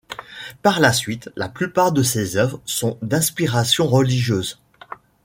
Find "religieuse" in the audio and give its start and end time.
3.85-4.59